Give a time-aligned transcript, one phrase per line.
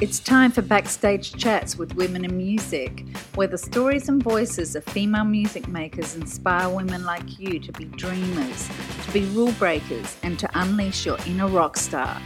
[0.00, 3.04] It's time for Backstage Chats with Women in Music,
[3.34, 7.86] where the stories and voices of female music makers inspire women like you to be
[7.86, 8.70] dreamers,
[9.04, 12.22] to be rule breakers, and to unleash your inner rock star.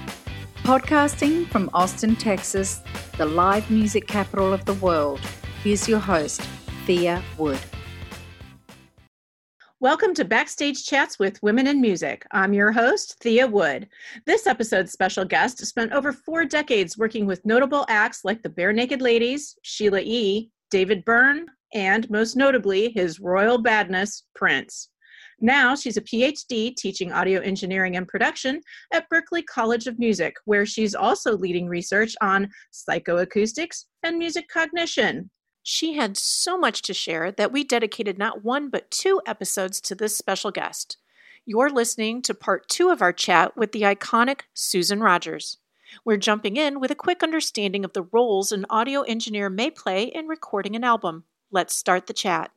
[0.65, 2.83] Podcasting from Austin, Texas,
[3.17, 5.21] the live music capital of the world,
[5.65, 6.43] here's your host,
[6.85, 7.59] Thea Wood.
[9.83, 12.25] Welcome to Backstage Chats with Women in Music.
[12.31, 13.89] I'm your host, Thea Wood.
[14.27, 19.01] This episode's special guest spent over four decades working with notable acts like the Barenaked
[19.01, 24.91] Ladies, Sheila E., David Byrne, and most notably, his royal badness, Prince.
[25.41, 28.61] Now she's a PhD teaching audio engineering and production
[28.93, 35.29] at Berklee College of Music, where she's also leading research on psychoacoustics and music cognition.
[35.63, 39.95] She had so much to share that we dedicated not one but two episodes to
[39.95, 40.97] this special guest.
[41.45, 45.59] You're listening to part two of our chat with the iconic Susan Rogers.
[46.05, 50.05] We're jumping in with a quick understanding of the roles an audio engineer may play
[50.05, 51.25] in recording an album.
[51.51, 52.51] Let's start the chat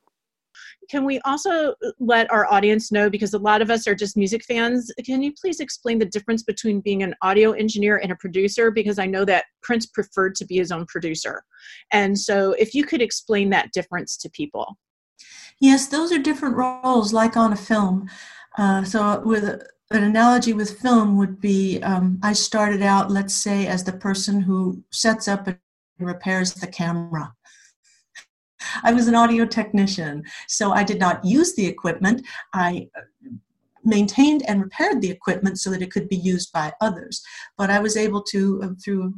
[0.89, 4.17] can we also uh, let our audience know because a lot of us are just
[4.17, 8.15] music fans can you please explain the difference between being an audio engineer and a
[8.15, 8.71] producer?
[8.71, 11.43] Because i know that prince preferred to be his own producer.
[11.91, 14.77] And so if you could explain that difference to people.
[15.59, 18.09] Yes those are different roles like on a film.
[18.57, 23.67] Uh, so with an analogy with film would be um, i started out let's say
[23.67, 25.57] as the person who sets up and
[25.99, 27.33] repairs the camera
[28.83, 32.25] I was an audio technician, so I did not use the equipment.
[32.53, 33.01] I uh,
[33.83, 37.21] maintained and repaired the equipment so that it could be used by others.
[37.57, 39.13] But I was able to, uh, through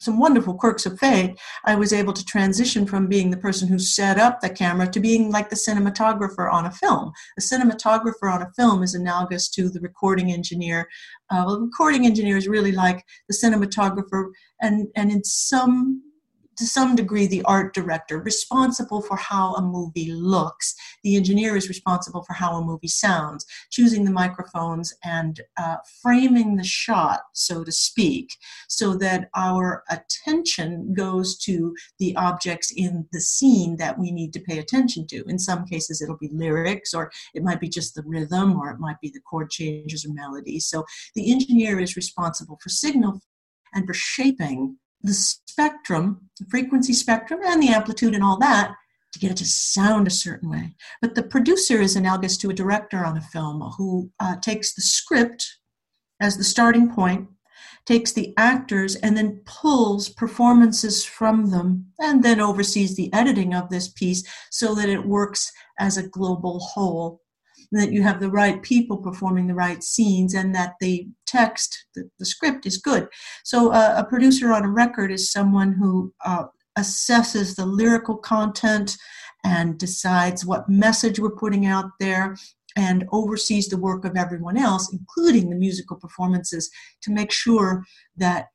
[0.00, 3.78] some wonderful quirks of fate, I was able to transition from being the person who
[3.80, 7.12] set up the camera to being like the cinematographer on a film.
[7.36, 10.88] A cinematographer on a film is analogous to the recording engineer.
[11.30, 14.30] Uh, well, the recording engineer is really like the cinematographer,
[14.62, 16.02] and, and in some
[16.58, 20.74] to some degree the art director responsible for how a movie looks.
[21.04, 23.46] The engineer is responsible for how a movie sounds.
[23.70, 28.36] Choosing the microphones and uh, framing the shot so to speak
[28.68, 34.40] so that our attention goes to the objects in the scene that we need to
[34.40, 35.24] pay attention to.
[35.28, 38.80] In some cases it'll be lyrics or it might be just the rhythm or it
[38.80, 40.66] might be the chord changes or melodies.
[40.66, 43.20] So the engineer is responsible for signal
[43.74, 48.74] and for shaping the spectrum, the frequency spectrum, and the amplitude and all that
[49.12, 50.74] to get it to sound a certain way.
[51.00, 54.82] But the producer is analogous to a director on a film who uh, takes the
[54.82, 55.58] script
[56.20, 57.28] as the starting point,
[57.86, 63.70] takes the actors, and then pulls performances from them, and then oversees the editing of
[63.70, 67.22] this piece so that it works as a global whole
[67.72, 72.08] that you have the right people performing the right scenes and that the text, the,
[72.18, 73.08] the script is good.
[73.44, 76.44] So uh, a producer on a record is someone who uh,
[76.78, 78.96] assesses the lyrical content
[79.44, 82.36] and decides what message we're putting out there
[82.76, 86.70] and oversees the work of everyone else, including the musical performances,
[87.02, 87.84] to make sure
[88.16, 88.46] that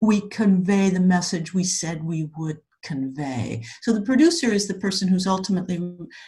[0.00, 3.62] we convey the message we said we would convey.
[3.82, 5.80] So the producer is the person who's ultimately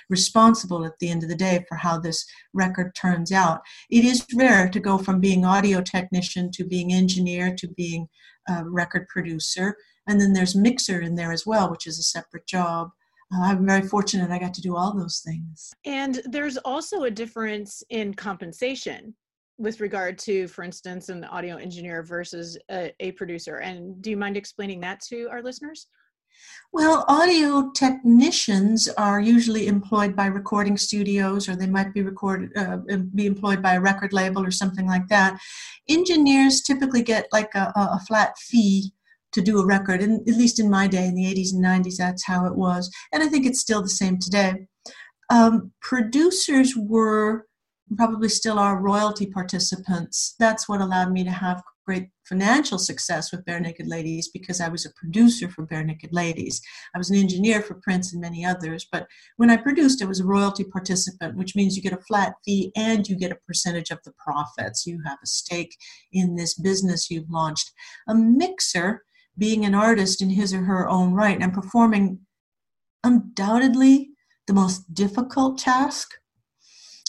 [0.08, 3.60] responsible at the end of the day for how this record turns out.
[3.90, 8.08] It is rare to go from being audio technician to being engineer to being
[8.48, 9.76] a record producer.
[10.08, 12.90] And then there's mixer in there as well, which is a separate job.
[13.34, 15.70] Uh, I'm very fortunate I got to do all those things.
[15.84, 19.14] And there's also a difference in compensation
[19.58, 23.58] with regard to, for instance, an audio engineer versus a, a producer.
[23.58, 25.86] And do you mind explaining that to our listeners?
[26.72, 32.78] Well, audio technicians are usually employed by recording studios, or they might be recorded, uh,
[33.14, 35.38] be employed by a record label or something like that.
[35.88, 38.92] Engineers typically get like a, a flat fee
[39.32, 41.96] to do a record, and at least in my day, in the 80s and 90s,
[41.96, 44.66] that's how it was, and I think it's still the same today.
[45.28, 47.46] Um, producers were
[47.96, 50.34] probably still are royalty participants.
[50.38, 54.86] That's what allowed me to have great financial success with Barenaked Ladies because I was
[54.86, 56.60] a producer for Barenaked Ladies.
[56.94, 59.06] I was an engineer for Prince and many others, but
[59.36, 62.72] when I produced, I was a royalty participant, which means you get a flat fee
[62.76, 64.86] and you get a percentage of the profits.
[64.86, 65.76] You have a stake
[66.12, 67.72] in this business you've launched.
[68.08, 69.02] A mixer,
[69.36, 72.20] being an artist in his or her own right and performing
[73.02, 74.10] undoubtedly
[74.46, 76.10] the most difficult task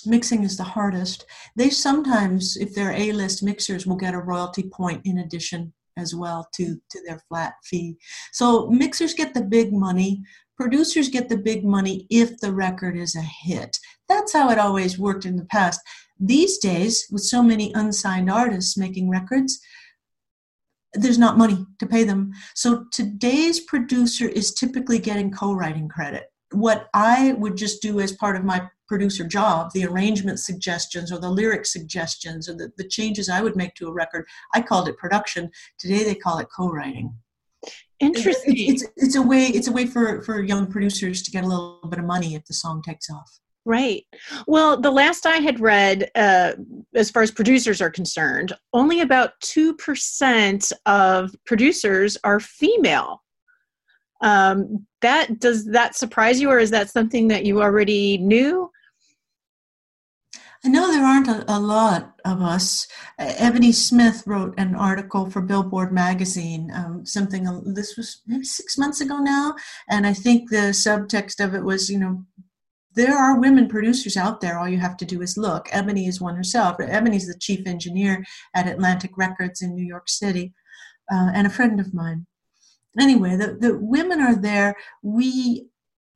[0.08, 1.26] mixing is the hardest.
[1.56, 6.48] They sometimes, if they're A-list mixers, will get a royalty point in addition as well
[6.56, 7.98] to, to their flat fee.
[8.32, 10.24] So mixers get the big money.
[10.58, 13.78] Producers get the big money if the record is a hit.
[14.08, 15.80] That's how it always worked in the past.
[16.20, 19.60] These days, with so many unsigned artists making records,
[20.94, 22.32] there's not money to pay them.
[22.56, 26.26] So today's producer is typically getting co writing credit.
[26.52, 31.18] What I would just do as part of my producer job, the arrangement suggestions or
[31.18, 34.88] the lyric suggestions or the, the changes I would make to a record, I called
[34.88, 35.50] it production.
[35.80, 37.12] Today they call it co writing.
[38.00, 38.54] Interesting.
[38.56, 41.48] It's, it's, it's, a way it's a way for, for young producers to get a
[41.48, 43.40] little bit of money if the song takes off.
[43.66, 44.06] Right.
[44.46, 46.52] Well, the last I had read, uh,
[46.94, 53.24] as far as producers are concerned, only about 2% of producers are female.
[54.22, 58.70] Um, that does that surprise you, or is that something that you already knew?
[60.66, 62.88] I know there aren't a, a, lot of us.
[63.20, 69.02] Ebony Smith wrote an article for Billboard magazine, um, something this was maybe six months
[69.02, 69.56] ago now,
[69.90, 72.24] and I think the subtext of it was, you know,
[72.96, 74.58] there are women producers out there.
[74.58, 75.68] All you have to do is look.
[75.72, 76.78] Ebony is one herself.
[76.80, 78.24] Ebony's the chief engineer
[78.54, 80.54] at Atlantic Records in New York City,
[81.12, 82.26] uh, and a friend of mine.
[82.98, 84.76] Anyway, the, the women are there.
[85.02, 85.68] We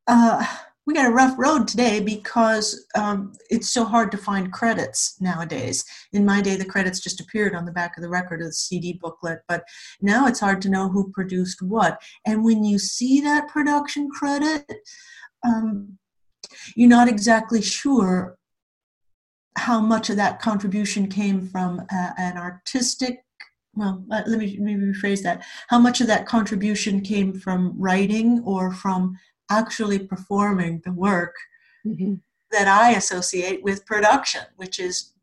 [0.06, 0.46] uh,
[0.88, 5.84] we got a rough road today because um, it's so hard to find credits nowadays.
[6.14, 8.54] In my day, the credits just appeared on the back of the record of the
[8.54, 9.66] CD booklet, but
[10.02, 12.02] now it's hard to know who produced what.
[12.26, 14.66] And when you see that production credit,
[15.46, 15.98] um,
[16.74, 18.38] you're not exactly sure
[19.58, 23.24] how much of that contribution came from an artistic
[23.74, 28.72] well let me maybe rephrase that how much of that contribution came from writing or
[28.72, 29.16] from
[29.50, 31.36] actually performing the work
[31.86, 32.16] mm-hmm.
[32.52, 35.14] that i associate with production which is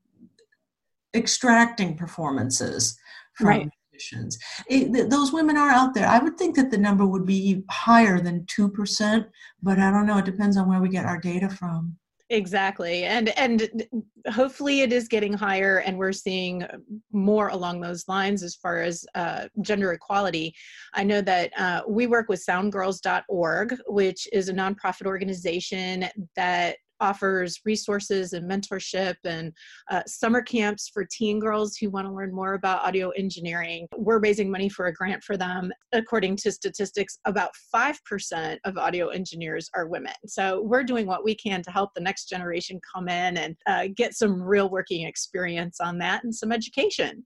[1.15, 2.99] extracting performances
[3.35, 3.71] from right.
[3.93, 4.39] musicians
[4.69, 8.21] it, those women are out there i would think that the number would be higher
[8.21, 9.27] than 2%
[9.63, 11.97] but i don't know it depends on where we get our data from
[12.35, 13.87] exactly and and
[14.33, 16.67] hopefully it is getting higher and we're seeing
[17.13, 20.55] more along those lines as far as uh, gender equality.
[20.95, 27.61] I know that uh, we work with soundgirls.org which is a nonprofit organization that offers
[27.65, 29.53] resources and mentorship and
[29.91, 33.87] uh, summer camps for teen girls who want to learn more about audio engineering.
[33.97, 35.73] We're raising money for a grant for them.
[35.93, 40.15] According to statistics, about 5% of audio engineers are women.
[40.27, 43.89] So we're doing what we can to help the next generation come in and uh,
[43.95, 47.25] get some real working experience on that and some education.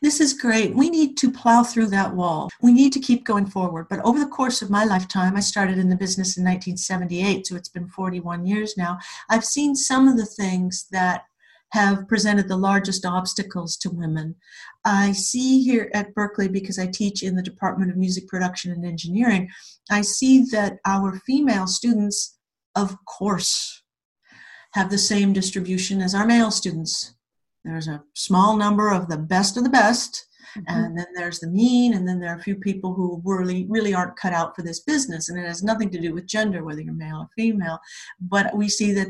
[0.00, 0.76] This is great.
[0.76, 2.48] We need to plow through that wall.
[2.62, 3.88] We need to keep going forward.
[3.90, 7.56] But over the course of my lifetime, I started in the business in 1978, so
[7.56, 8.98] it's been 41 years now.
[9.28, 11.22] I've seen some of the things that
[11.72, 14.36] have presented the largest obstacles to women.
[14.84, 18.86] I see here at Berklee, because I teach in the Department of Music Production and
[18.86, 19.50] Engineering,
[19.90, 22.38] I see that our female students,
[22.74, 23.82] of course,
[24.74, 27.14] have the same distribution as our male students
[27.64, 30.26] there's a small number of the best of the best
[30.56, 30.84] mm-hmm.
[30.84, 33.94] and then there's the mean and then there are a few people who really really
[33.94, 36.80] aren't cut out for this business and it has nothing to do with gender whether
[36.80, 37.78] you're male or female
[38.20, 39.08] but we see that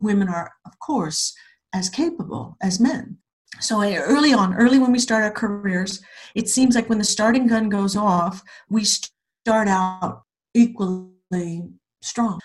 [0.00, 1.34] women are of course
[1.72, 3.16] as capable as men
[3.60, 6.00] so early on early when we start our careers
[6.34, 10.22] it seems like when the starting gun goes off we start out
[10.54, 11.62] equally
[12.02, 12.38] strong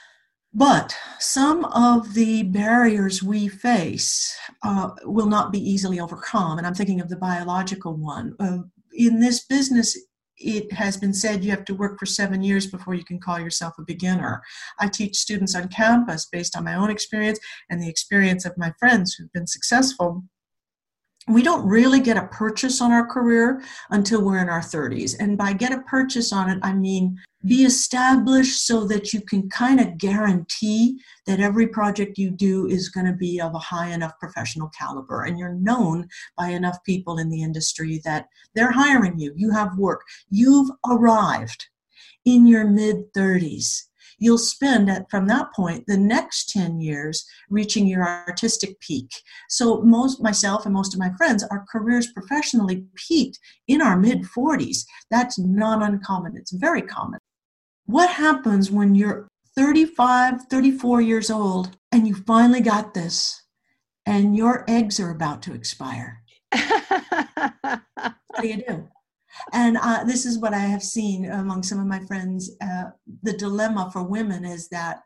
[0.54, 6.76] but some of the barriers we face uh, will not be easily overcome, and I'm
[6.76, 8.36] thinking of the biological one.
[8.40, 8.60] Uh,
[8.94, 9.98] in this business,
[10.38, 13.40] it has been said you have to work for seven years before you can call
[13.40, 14.42] yourself a beginner.
[14.80, 18.74] I teach students on campus based on my own experience and the experience of my
[18.80, 20.24] friends who've been successful
[21.28, 25.16] we don't really get a purchase on our career until we're in our 30s.
[25.20, 29.50] And by get a purchase on it, I mean be established so that you can
[29.50, 33.90] kind of guarantee that every project you do is going to be of a high
[33.90, 39.20] enough professional caliber and you're known by enough people in the industry that they're hiring
[39.20, 39.34] you.
[39.36, 40.04] You have work.
[40.30, 41.68] You've arrived
[42.26, 43.84] in your mid 30s
[44.20, 49.10] you'll spend at, from that point the next 10 years reaching your artistic peak.
[49.50, 54.24] So, most myself and most of my friends, our careers professionally peaked in our mid
[54.24, 54.86] 40s.
[55.10, 57.20] That's not uncommon, it's very common.
[57.86, 63.42] What happens when you're 35, 34 years old and you finally got this
[64.06, 66.24] and your eggs are about to expire?
[66.52, 68.88] what do you do?
[69.52, 72.52] And uh, this is what I have seen among some of my friends.
[72.62, 72.86] Uh,
[73.24, 75.02] the dilemma for women is that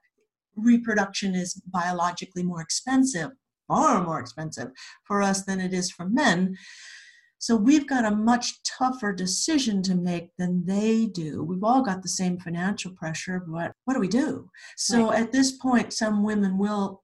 [0.56, 3.32] reproduction is biologically more expensive,
[3.68, 4.70] far more expensive
[5.04, 6.58] for us than it is for men.
[7.40, 11.44] So we've got a much tougher decision to make than they do.
[11.44, 14.50] We've all got the same financial pressure, but what do we do?
[14.76, 15.22] So right.
[15.22, 17.04] at this point, some women will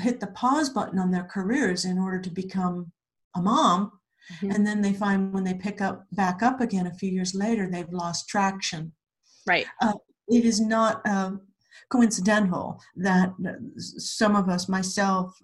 [0.00, 2.90] hit the pause button on their careers in order to become
[3.36, 3.92] a mom
[4.32, 4.50] Mm-hmm.
[4.50, 7.68] And then they find when they pick up back up again a few years later,
[7.70, 8.92] they've lost traction.
[9.46, 9.66] Right.
[9.80, 9.92] Uh,
[10.28, 11.32] it is not uh,
[11.90, 13.32] coincidental that
[13.76, 15.38] some of us, myself,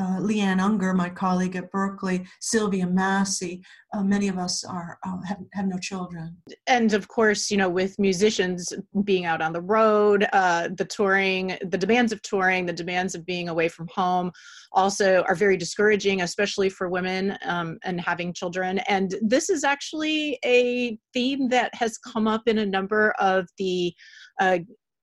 [0.00, 5.20] uh, Leanne Ungar, my colleague at Berklee, Sylvia Massy, uh, many of us are uh,
[5.26, 6.36] have, have no children.
[6.66, 8.72] And of course, you know, with musicians
[9.04, 13.26] being out on the road, uh, the touring, the demands of touring, the demands of
[13.26, 14.32] being away from home,
[14.72, 18.78] also are very discouraging, especially for women um, and having children.
[18.80, 23.92] And this is actually a theme that has come up in a number of the
[24.40, 24.58] uh,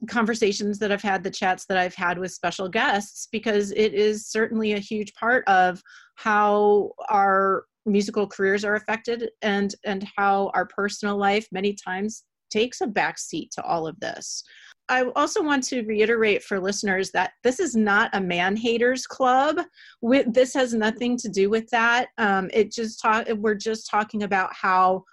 [0.08, 4.28] conversations that I've had, the chats that I've had with special guests, because it is
[4.28, 5.82] certainly a huge part of
[6.16, 12.82] how our musical careers are affected and and how our personal life many times takes
[12.82, 14.44] a backseat to all of this.
[14.90, 19.60] I also want to reiterate for listeners that this is not a man haters club.
[20.02, 22.08] With, this has nothing to do with that.
[22.18, 23.28] Um, it just talk.
[23.30, 25.04] We're just talking about how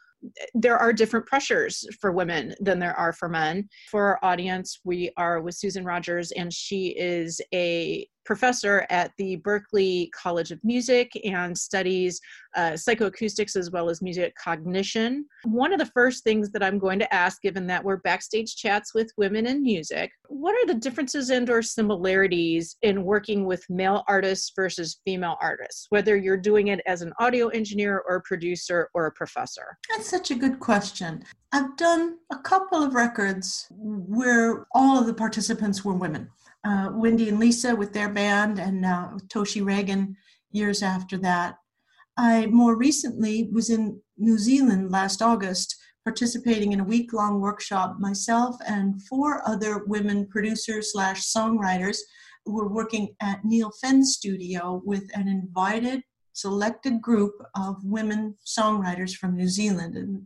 [0.55, 3.69] there are different pressures for women than there are for men.
[3.91, 9.39] For our audience, we are with Susan Rogers, and she is a professor at the
[9.39, 12.21] Berklee College of Music and studies
[12.57, 15.27] uh, psychoacoustics as well as music cognition.
[15.45, 18.95] One of the first things that I'm going to ask, given that we're backstage chats
[18.95, 24.05] with women in music, what are the differences and or similarities in working with male
[24.09, 28.89] artists versus female artists, whether you're doing it as an audio engineer or a producer
[28.95, 29.79] or a professor?
[29.91, 31.25] That's such a good question.
[31.53, 36.31] I've done a couple of records where all of the participants were women
[36.65, 40.17] uh, Wendy and Lisa with their band, and uh, Toshi Reagan
[40.51, 41.57] years after that.
[42.17, 47.97] I more recently was in New Zealand last August participating in a week long workshop
[47.99, 51.99] myself and four other women producers slash songwriters
[52.45, 56.03] who were working at Neil Finn's studio with an invited
[56.35, 59.97] selected group of women songwriters from New Zealand.
[59.97, 60.23] And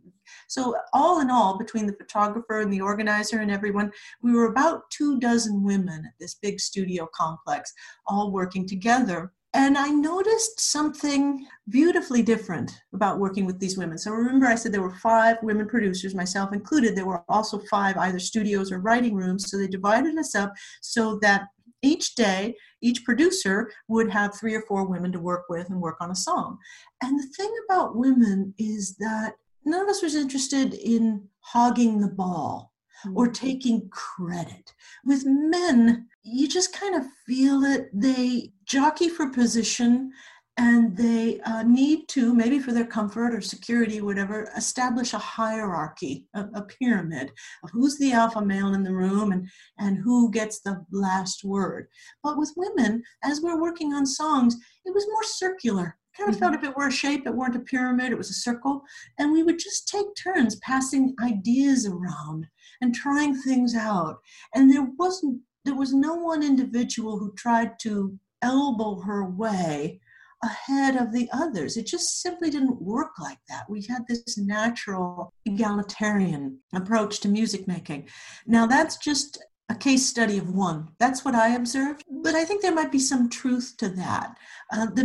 [0.49, 3.91] so, all in all, between the photographer and the organizer and everyone,
[4.23, 7.71] we were about two dozen women at this big studio complex,
[8.07, 9.31] all working together.
[9.53, 13.99] And I noticed something beautifully different about working with these women.
[13.99, 16.95] So remember, I said there were five women producers, myself included.
[16.95, 19.51] There were also five either studios or writing rooms.
[19.51, 21.47] So they divided us up so that
[21.83, 25.97] each day, each producer would have three or four women to work with and work
[26.01, 26.57] on a song.
[27.03, 29.35] And the thing about women is that
[29.69, 32.73] none of us was interested in hogging the ball
[33.15, 33.33] or mm-hmm.
[33.33, 34.73] taking credit.
[35.05, 37.89] With men, you just kind of feel it.
[37.93, 40.11] They jockey for position
[40.59, 46.27] and they uh, need to maybe for their comfort or security whatever establish a hierarchy
[46.35, 47.31] a, a, pyramid
[47.63, 49.47] of who's the alpha male in the room and
[49.77, 51.87] and who gets the last word
[52.23, 56.45] but with women as we're working on songs it was more circular kind of mm-hmm.
[56.45, 58.81] felt if it were a shape it weren't a pyramid it was a circle
[59.17, 62.45] and we would just take turns passing ideas around
[62.81, 64.17] and trying things out
[64.53, 69.99] and there wasn't there was no one individual who tried to elbow her way
[70.43, 71.75] ahead of the others.
[71.75, 73.69] It just simply didn't work like that.
[73.69, 78.07] We had this natural egalitarian approach to music making.
[78.47, 80.89] Now, that's just a case study of one.
[80.97, 82.03] That's what I observed.
[82.23, 84.35] But I think there might be some truth to that.
[84.71, 85.03] Uh, the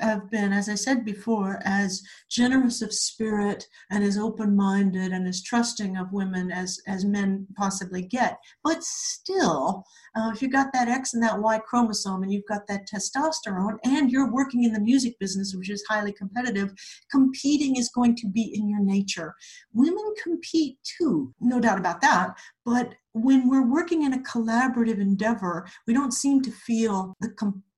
[0.00, 5.26] have been, as I said before, as generous of spirit and as open minded and
[5.26, 8.38] as trusting of women as, as men possibly get.
[8.62, 9.84] But still,
[10.16, 13.78] uh, if you've got that X and that Y chromosome and you've got that testosterone
[13.84, 16.72] and you're working in the music business, which is highly competitive,
[17.10, 19.34] competing is going to be in your nature.
[19.72, 22.36] Women compete too, no doubt about that.
[22.64, 27.30] But when we're working in a collaborative endeavor, we don't seem to feel the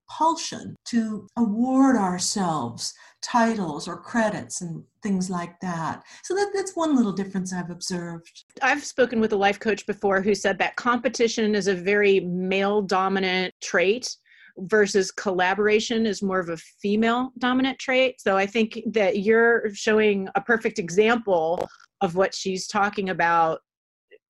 [0.08, 6.02] compulsion to award ourselves titles or credits and things like that.
[6.22, 8.44] So that, that's one little difference I've observed.
[8.62, 12.82] I've spoken with a life coach before who said that competition is a very male
[12.82, 14.16] dominant trait
[14.58, 18.20] versus collaboration is more of a female dominant trait.
[18.20, 21.68] So I think that you're showing a perfect example
[22.00, 23.60] of what she's talking about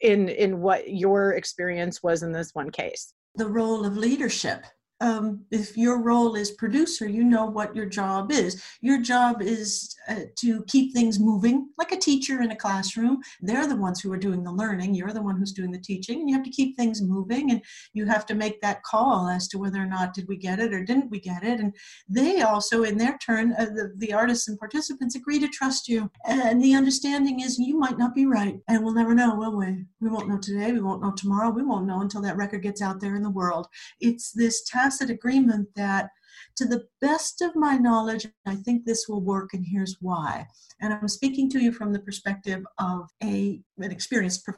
[0.00, 4.64] in in what your experience was in this one case the role of leadership
[5.00, 8.62] um, if your role is producer, you know what your job is.
[8.80, 13.18] Your job is uh, to keep things moving, like a teacher in a classroom.
[13.40, 14.94] They're the ones who are doing the learning.
[14.94, 17.50] You're the one who's doing the teaching, and you have to keep things moving.
[17.50, 17.62] And
[17.92, 20.72] you have to make that call as to whether or not did we get it
[20.72, 21.60] or didn't we get it.
[21.60, 21.74] And
[22.08, 26.10] they also, in their turn, uh, the, the artists and participants agree to trust you.
[26.26, 29.84] And the understanding is you might not be right, and we'll never know, will we?
[30.00, 30.72] We won't know today.
[30.72, 31.50] We won't know tomorrow.
[31.50, 33.66] We won't know until that record gets out there in the world.
[34.00, 36.10] It's this tacit agreement that
[36.56, 40.46] To the best of my knowledge, I think this will work, and here's why.
[40.80, 44.48] And I'm speaking to you from the perspective of a, an experienced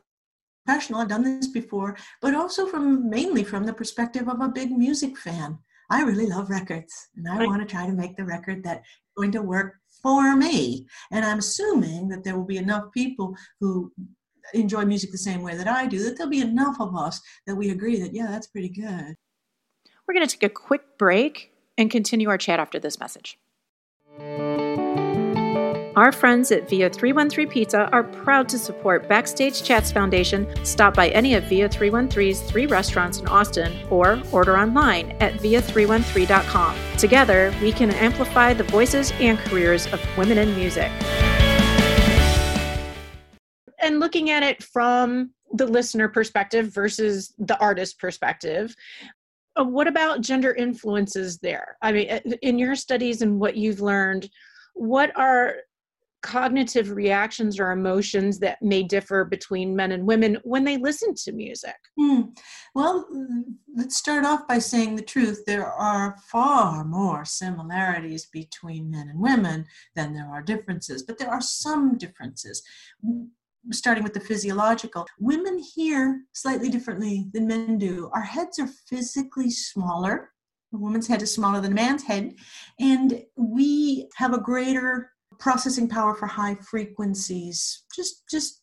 [0.66, 1.00] professional.
[1.00, 5.16] I've done this before, but also from mainly from the perspective of a big music
[5.18, 5.58] fan.
[5.90, 7.49] I really love records, and I right.
[7.49, 10.87] want to try to make the record that's going to work for me.
[11.11, 13.90] And I'm assuming that there will be enough people who
[14.54, 17.56] enjoy music the same way that I do, that there'll be enough of us that
[17.56, 19.16] we agree that, yeah, that's pretty good.
[20.09, 23.38] We're going to take a quick break and continue our chat after this message.
[25.97, 30.49] Our friends at Via 313 Pizza are proud to support Backstage Chats Foundation.
[30.65, 36.77] Stop by any of Via 313's three restaurants in Austin or order online at via313.com.
[36.97, 40.91] Together, we can amplify the voices and careers of women in music.
[43.79, 48.75] And looking at it from the listener perspective versus the artist perspective,
[49.65, 51.77] what about gender influences there?
[51.83, 54.29] I mean, uh, in your studies and what you've learned,
[54.75, 55.57] what are
[56.23, 61.33] cognitive reactions or emotions that may differ between men and women when they listen to
[61.33, 61.77] music?
[61.99, 62.23] Hmm.
[62.75, 63.09] Well,
[63.75, 65.45] let's start off by saying the truth.
[65.47, 71.31] There are far more similarities between men and women than there are differences, but there
[71.31, 72.62] are some differences.
[73.71, 78.11] Starting with the physiological, women hear slightly differently than men do.
[78.15, 80.31] Our heads are physically smaller.
[80.73, 82.35] A woman's head is smaller than a man's head,
[82.79, 87.85] and we have a greater processing power for high frequencies.
[87.95, 88.63] Just, just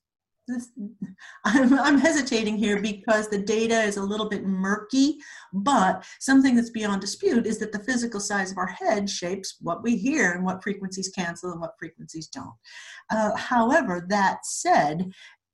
[1.46, 5.18] I'm, I'm, hesitating here because the data is a little bit murky,
[5.54, 9.82] but something that's beyond dispute is that the physical size of our head shapes what
[9.82, 12.54] we hear and what frequencies cancel and what frequencies don't.
[13.10, 15.10] Uh, however, that said,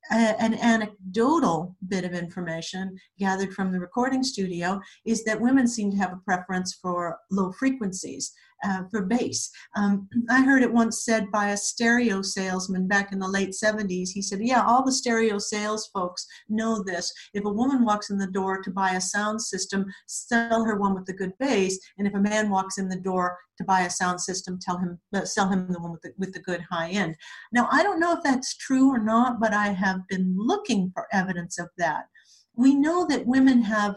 [0.09, 5.97] an anecdotal bit of information gathered from the recording studio is that women seem to
[5.97, 9.49] have a preference for low frequencies uh, for bass.
[9.75, 14.09] Um, I heard it once said by a stereo salesman back in the late 70s.
[14.09, 17.11] He said, Yeah, all the stereo sales folks know this.
[17.33, 20.93] If a woman walks in the door to buy a sound system, sell her one
[20.93, 21.79] with the good bass.
[21.97, 24.99] And if a man walks in the door to buy a sound system, tell him,
[25.13, 27.15] uh, sell him the one with the, with the good high end.
[27.51, 31.07] Now, I don't know if that's true or not, but I have been looking for
[31.11, 32.05] evidence of that.
[32.55, 33.95] We know that women have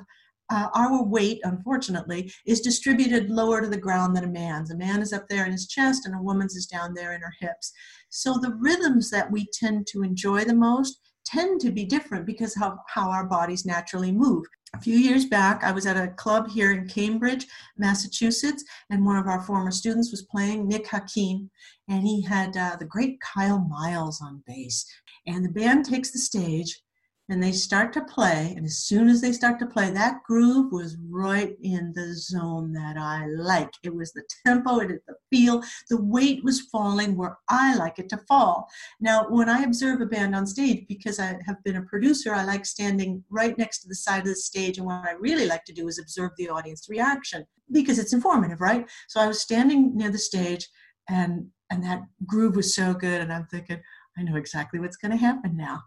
[0.54, 4.70] uh, our weight, unfortunately, is distributed lower to the ground than a man's.
[4.70, 7.20] A man is up there in his chest, and a woman's is down there in
[7.20, 7.72] her hips.
[8.08, 12.54] So the rhythms that we tend to enjoy the most tend to be different because
[12.62, 14.44] of how our bodies naturally move.
[14.74, 19.16] A few years back, I was at a club here in Cambridge, Massachusetts, and one
[19.16, 21.50] of our former students was playing Nick Hakim,
[21.88, 24.84] and he had uh, the great Kyle Miles on bass.
[25.26, 26.82] And the band takes the stage,
[27.28, 30.70] and they start to play and as soon as they start to play that groove
[30.70, 33.70] was right in the zone that i like.
[33.82, 38.08] It was the tempo it the feel the weight was falling where i like it
[38.10, 38.68] to fall.
[39.00, 42.44] Now when i observe a band on stage because i have been a producer i
[42.44, 45.64] like standing right next to the side of the stage and what i really like
[45.64, 48.88] to do is observe the audience reaction because it's informative right?
[49.08, 50.68] So i was standing near the stage
[51.08, 53.80] and and that groove was so good and i'm thinking
[54.18, 55.82] i know exactly what's going to happen now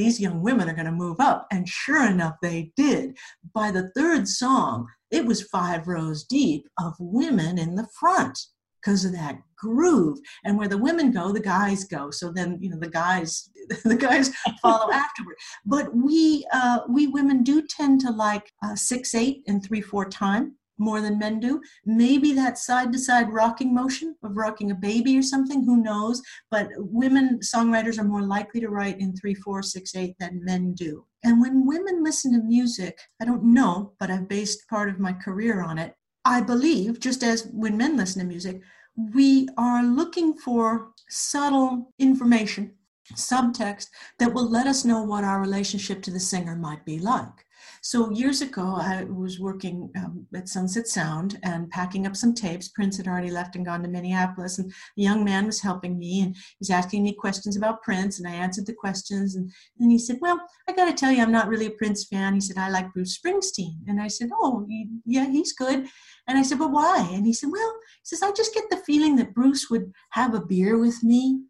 [0.00, 1.46] these young women are going to move up.
[1.52, 3.18] And sure enough, they did.
[3.54, 8.38] By the third song, it was five rows deep of women in the front
[8.80, 12.70] because of that groove and where the women go the guys go so then you
[12.70, 13.50] know the guys
[13.84, 14.30] the guys
[14.62, 15.36] follow afterward
[15.66, 20.08] but we uh, we women do tend to like uh, six eight and three four
[20.08, 21.60] time more than men do.
[21.84, 26.22] Maybe that side to side rocking motion of rocking a baby or something, who knows?
[26.50, 30.72] But women songwriters are more likely to write in three, four, six, eight than men
[30.72, 31.04] do.
[31.22, 35.12] And when women listen to music, I don't know, but I've based part of my
[35.12, 35.94] career on it.
[36.24, 38.60] I believe, just as when men listen to music,
[38.96, 42.72] we are looking for subtle information,
[43.14, 43.88] subtext
[44.18, 47.46] that will let us know what our relationship to the singer might be like.
[47.82, 52.68] So years ago, I was working um, at Sunset Sound and packing up some tapes.
[52.68, 56.20] Prince had already left and gone to Minneapolis, and a young man was helping me
[56.20, 59.34] and he was asking me questions about Prince, and I answered the questions.
[59.34, 60.38] And then he said, "Well,
[60.68, 62.92] I got to tell you, I'm not really a Prince fan." He said, "I like
[62.92, 64.66] Bruce Springsteen," and I said, "Oh,
[65.06, 65.86] yeah, he's good."
[66.28, 68.76] And I said, "But why?" And he said, "Well," he says, "I just get the
[68.76, 71.44] feeling that Bruce would have a beer with me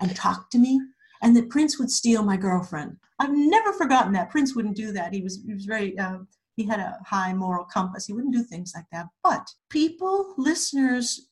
[0.00, 0.80] and talk to me."
[1.22, 2.98] and that Prince would steal my girlfriend.
[3.18, 4.30] I've never forgotten that.
[4.30, 5.12] Prince wouldn't do that.
[5.12, 6.18] He was he was very uh,
[6.56, 8.06] he had a high moral compass.
[8.06, 9.06] He wouldn't do things like that.
[9.22, 11.28] But people, listeners,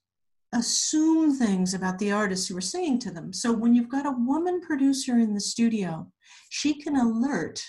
[0.52, 3.32] assume things about the artists who are singing to them.
[3.32, 6.10] So when you've got a woman producer in the studio,
[6.50, 7.62] she can alert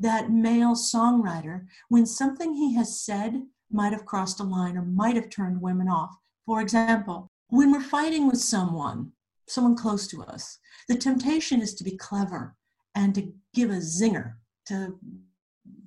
[0.00, 5.16] that male songwriter when something he has said might have crossed a line or might
[5.16, 6.14] have turned women off.
[6.46, 9.12] For example, when we're fighting with someone,
[9.48, 12.54] someone close to us, the temptation is to be clever
[12.94, 14.34] and to give a zinger,
[14.66, 14.98] to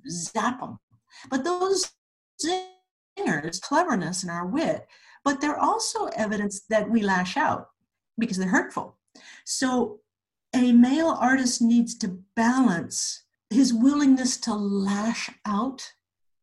[0.08, 0.78] zap them.
[1.30, 1.90] But those
[2.44, 4.86] zingers, cleverness and our wit,
[5.24, 7.68] but they're also evidence that we lash out
[8.18, 8.98] because they're hurtful.
[9.44, 10.00] So
[10.54, 15.92] a male artist needs to balance his willingness to lash out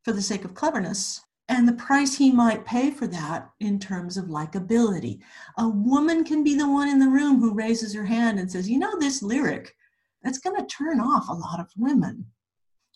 [0.03, 4.17] for the sake of cleverness and the price he might pay for that in terms
[4.17, 5.19] of likability.
[5.57, 8.69] A woman can be the one in the room who raises her hand and says,
[8.69, 9.75] You know, this lyric,
[10.23, 12.25] that's going to turn off a lot of women.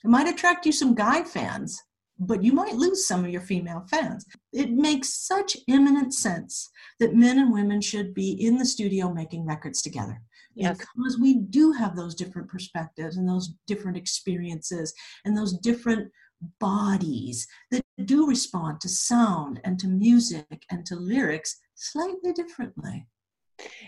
[0.03, 1.81] It might attract you some guy fans,
[2.19, 4.25] but you might lose some of your female fans.
[4.51, 9.45] It makes such imminent sense that men and women should be in the studio making
[9.45, 10.21] records together.
[10.55, 10.77] Yes.
[10.77, 14.93] Because we do have those different perspectives and those different experiences
[15.25, 16.11] and those different
[16.59, 23.07] bodies that do respond to sound and to music and to lyrics slightly differently.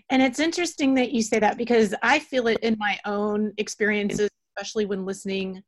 [0.10, 4.30] And it's interesting that you say that because I feel it in my own experiences,
[4.56, 5.62] especially when listening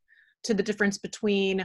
[0.44, 1.62] to the difference between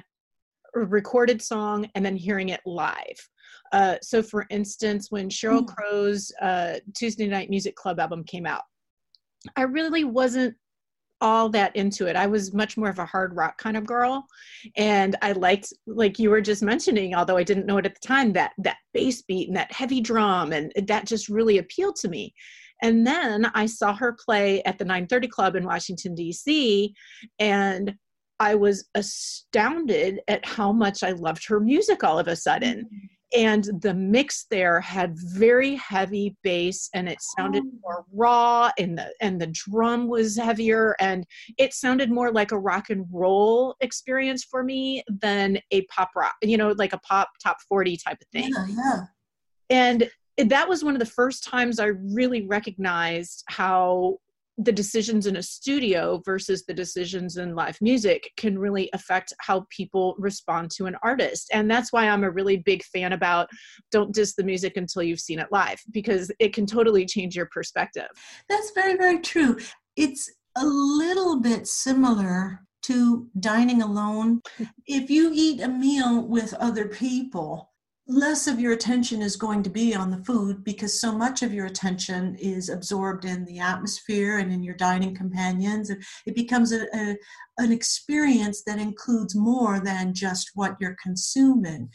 [0.75, 3.29] a recorded song and then hearing it live.
[3.73, 5.67] Uh, so, for instance, when Sheryl hmm.
[5.67, 8.63] Crow's uh, Tuesday Night Music Club album came out,
[9.57, 10.55] I really wasn't
[11.23, 12.17] all that into it.
[12.17, 14.27] I was much more of a hard rock kind of girl.
[14.77, 18.07] And I liked, like you were just mentioning, although I didn't know it at the
[18.07, 22.09] time, that that bass beat and that heavy drum and that just really appealed to
[22.09, 22.35] me.
[22.83, 26.93] And then I saw her play at the 930 Club in Washington, D.C.
[27.39, 27.95] And
[28.41, 32.81] I was astounded at how much I loved her music all of a sudden.
[32.81, 33.07] Mm-hmm.
[33.37, 37.79] And the mix there had very heavy bass and it sounded oh.
[37.83, 41.27] more raw and the and the drum was heavier and
[41.59, 46.35] it sounded more like a rock and roll experience for me than a pop rock
[46.43, 49.01] you know like a pop top 40 type of thing yeah, yeah.
[49.71, 50.11] and
[50.49, 54.19] that was one of the first times i really recognized how
[54.65, 59.67] the decisions in a studio versus the decisions in live music can really affect how
[59.71, 61.49] people respond to an artist.
[61.53, 63.49] And that's why I'm a really big fan about
[63.91, 67.47] don't diss the music until you've seen it live because it can totally change your
[67.47, 68.09] perspective.
[68.49, 69.59] That's very, very true.
[69.97, 74.43] It's a little bit similar to dining alone.
[74.87, 77.72] if you eat a meal with other people,
[78.09, 81.55] less of your attention is going to be on the food because so much of
[81.55, 85.91] your attention is absorbed in the atmosphere and in your dining companions.
[85.91, 87.17] It becomes a, a,
[87.59, 91.89] an experience that includes more than just what you're consuming.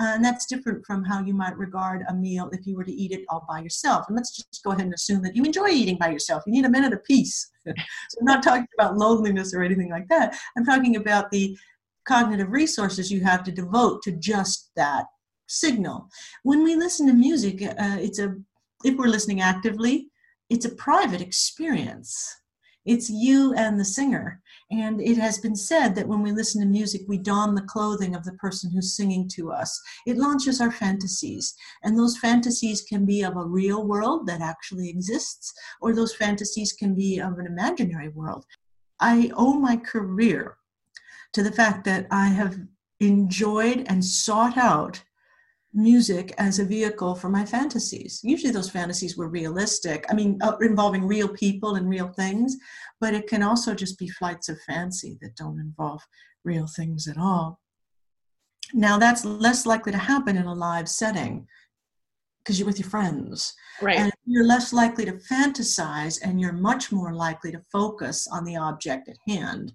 [0.00, 2.92] Uh, and that's different from how you might regard a meal if you were to
[2.92, 4.06] eat it all by yourself.
[4.08, 6.42] And let's just go ahead and assume that you enjoy eating by yourself.
[6.46, 7.72] You need a minute peace so
[8.20, 10.36] i'm not talking about loneliness or anything like that.
[10.56, 11.56] I'm talking about the
[12.04, 15.04] cognitive resources you have to devote to just that
[15.52, 16.08] signal.
[16.42, 18.36] When we listen to music, uh, it's a
[18.84, 20.08] if we're listening actively,
[20.50, 22.36] it's a private experience.
[22.84, 24.40] It's you and the singer.
[24.72, 28.16] And it has been said that when we listen to music, we don the clothing
[28.16, 29.80] of the person who's singing to us.
[30.06, 31.54] It launches our fantasies.
[31.84, 36.72] And those fantasies can be of a real world that actually exists, or those fantasies
[36.72, 38.46] can be of an imaginary world.
[38.98, 40.56] I owe my career
[41.34, 42.58] to the fact that I have
[43.00, 45.02] enjoyed and sought out
[45.74, 48.20] music as a vehicle for my fantasies.
[48.22, 52.56] Usually, those fantasies were realistic, I mean, uh, involving real people and real things,
[53.00, 56.02] but it can also just be flights of fancy that don't involve
[56.44, 57.60] real things at all.
[58.74, 61.46] Now, that's less likely to happen in a live setting
[62.42, 63.54] because you're with your friends.
[63.80, 63.98] Right.
[63.98, 68.56] And you're less likely to fantasize and you're much more likely to focus on the
[68.56, 69.72] object at hand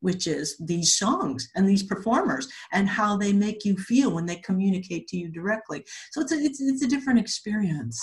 [0.00, 4.36] which is these songs and these performers and how they make you feel when they
[4.36, 5.84] communicate to you directly.
[6.12, 8.00] So it's a, it's, it's a different experience.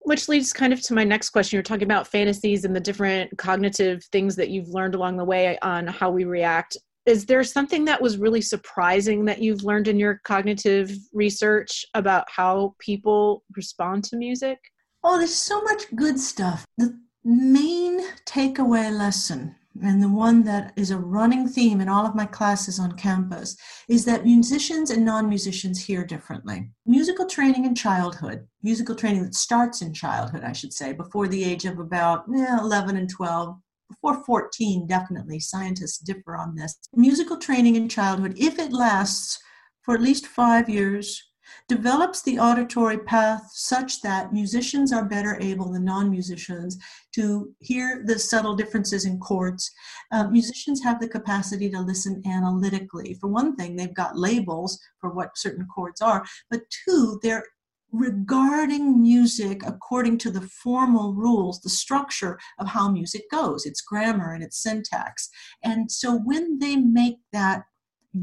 [0.00, 1.56] Which leads kind of to my next question.
[1.56, 5.58] You're talking about fantasies and the different cognitive things that you've learned along the way
[5.62, 6.76] on how we react.
[7.06, 12.26] Is there something that was really surprising that you've learned in your cognitive research about
[12.28, 14.58] how people respond to music?
[15.02, 16.64] Oh, there's so much good stuff.
[16.78, 22.14] The main takeaway lesson and the one that is a running theme in all of
[22.14, 23.56] my classes on campus
[23.88, 26.70] is that musicians and non musicians hear differently.
[26.86, 31.42] Musical training in childhood, musical training that starts in childhood, I should say, before the
[31.42, 33.56] age of about eh, 11 and 12,
[33.88, 36.78] before 14, definitely, scientists differ on this.
[36.94, 39.40] Musical training in childhood, if it lasts
[39.82, 41.22] for at least five years,
[41.68, 46.78] develops the auditory path such that musicians are better able than non musicians
[47.14, 49.70] to hear the subtle differences in chords.
[50.12, 53.14] Uh, musicians have the capacity to listen analytically.
[53.14, 57.44] For one thing, they've got labels for what certain chords are, but two, they're
[57.92, 64.34] regarding music according to the formal rules, the structure of how music goes, its grammar
[64.34, 65.30] and its syntax.
[65.62, 67.62] And so when they make that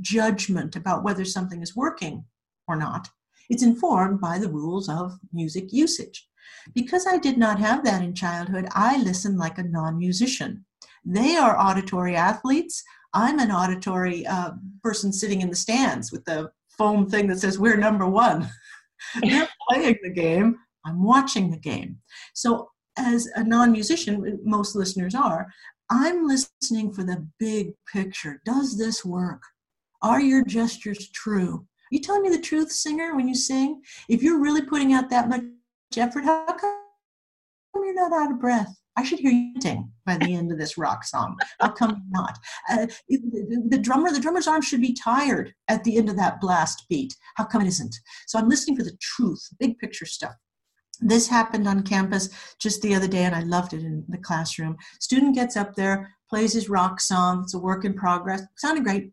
[0.01, 2.25] judgment about whether something is working
[2.67, 3.10] or not,
[3.52, 6.26] it's informed by the rules of music usage.
[6.74, 10.66] Because I did not have that in childhood, I listen like a non musician.
[11.04, 12.82] They are auditory athletes.
[13.14, 17.60] I'm an auditory uh, person sitting in the stands with the foam thing that says,
[17.60, 18.50] We're number one.
[19.22, 21.98] They're playing the game, I'm watching the game.
[22.34, 25.52] So, as a non musician, most listeners are,
[25.90, 28.42] I'm listening for the big picture.
[28.46, 29.42] Does this work?
[30.02, 31.68] Are your gestures true?
[31.91, 33.82] You telling me the truth, singer, when you sing?
[34.10, 35.43] If you're really putting out that much
[35.97, 36.77] effort, how come
[37.75, 38.73] you're not out of breath?
[38.95, 41.38] I should hear you sing by the end of this rock song.
[41.60, 42.38] How come not?
[42.69, 46.39] Uh, the, the drummer, the drummer's arm should be tired at the end of that
[46.41, 47.15] blast beat.
[47.36, 47.95] How come it isn't?
[48.27, 50.34] So I'm listening for the truth, big picture stuff.
[51.01, 54.77] This happened on campus just the other day, and I loved it in the classroom.
[54.99, 57.41] Student gets up there, plays his rock song.
[57.43, 58.43] It's a work in progress.
[58.58, 59.12] Sounded great.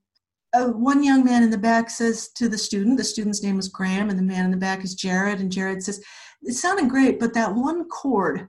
[0.59, 3.69] Uh, one young man in the back says to the student, the student's name is
[3.69, 6.03] Graham, and the man in the back is Jared, and Jared says,
[6.43, 8.49] It sounded great, but that one chord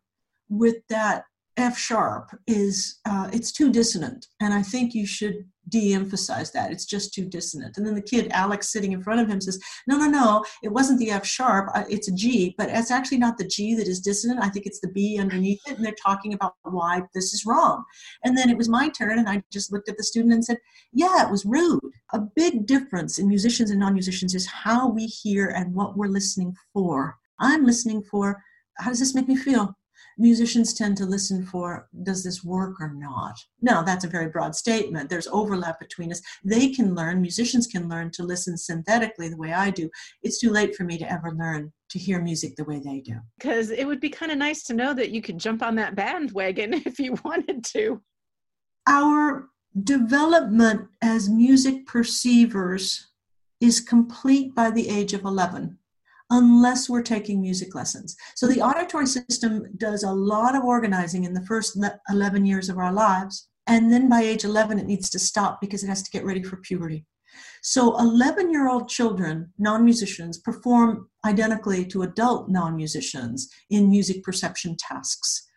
[0.49, 1.25] with that
[1.59, 6.71] F sharp is uh, it's too dissonant, and I think you should de-emphasize that.
[6.71, 7.77] It's just too dissonant.
[7.77, 10.71] And then the kid Alex sitting in front of him says, "No, no, no, it
[10.71, 11.69] wasn't the F sharp.
[11.75, 14.39] Uh, it's a G, but it's actually not the G that is dissonant.
[14.41, 17.83] I think it's the B underneath it." And they're talking about why this is wrong.
[18.23, 20.57] And then it was my turn, and I just looked at the student and said,
[20.93, 21.81] "Yeah, it was rude."
[22.13, 26.55] A big difference in musicians and non-musicians is how we hear and what we're listening
[26.73, 27.17] for.
[27.39, 28.41] I'm listening for
[28.79, 29.75] how does this make me feel?
[30.19, 33.35] Musicians tend to listen for does this work or not?
[33.61, 35.09] Now that's a very broad statement.
[35.09, 36.21] There's overlap between us.
[36.43, 39.89] They can learn musicians can learn to listen synthetically the way i do.
[40.21, 43.15] It's too late for me to ever learn to hear music the way they do.
[43.37, 45.95] Because it would be kind of nice to know that you could jump on that
[45.95, 48.01] bandwagon if you wanted to.
[48.87, 49.47] Our
[49.83, 53.07] development as music perceivers
[53.61, 55.77] is complete by the age of 11
[56.29, 58.15] unless we're taking music lessons.
[58.35, 61.77] So the auditory system does a lot of organizing in the first
[62.09, 63.47] 11 years of our lives.
[63.67, 66.43] And then by age 11, it needs to stop because it has to get ready
[66.43, 67.05] for puberty.
[67.61, 74.23] So 11 year old children, non musicians, perform identically to adult non musicians in music
[74.23, 75.47] perception tasks.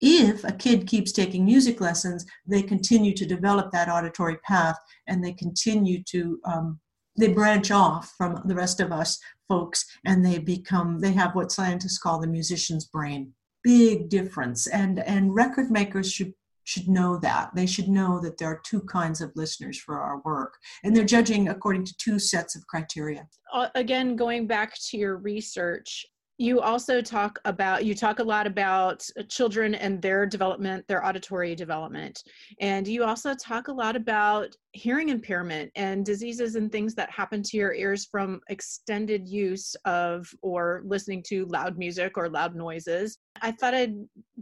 [0.00, 5.22] If a kid keeps taking music lessons, they continue to develop that auditory path and
[5.22, 6.80] they continue to um,
[7.20, 11.52] they branch off from the rest of us folks and they become they have what
[11.52, 13.32] scientists call the musician's brain.
[13.62, 16.32] Big difference and and record makers should
[16.64, 17.50] should know that.
[17.54, 20.54] They should know that there are two kinds of listeners for our work
[20.84, 23.28] and they're judging according to two sets of criteria.
[23.52, 26.06] Uh, again going back to your research
[26.40, 31.04] you also talk about you talk a lot about uh, children and their development their
[31.04, 32.24] auditory development.
[32.62, 37.42] And you also talk a lot about hearing impairment and diseases and things that happen
[37.42, 43.18] to your ears from extended use of or listening to loud music or loud noises.
[43.42, 43.94] I thought i'd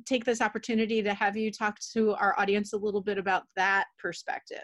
[0.06, 3.86] take this opportunity to have you talk to our audience a little bit about that
[3.98, 4.58] perspective.